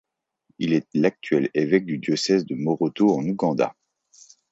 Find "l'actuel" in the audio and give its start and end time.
0.95-1.51